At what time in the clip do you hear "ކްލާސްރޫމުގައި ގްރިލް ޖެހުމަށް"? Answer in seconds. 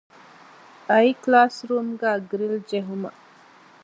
1.21-3.19